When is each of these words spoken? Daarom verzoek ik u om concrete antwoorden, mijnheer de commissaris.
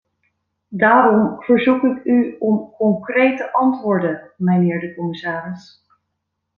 Daarom 0.69 1.41
verzoek 1.41 1.83
ik 1.83 2.03
u 2.05 2.35
om 2.39 2.71
concrete 2.73 3.53
antwoorden, 3.53 4.31
mijnheer 4.37 4.79
de 4.79 4.95
commissaris. 4.95 5.85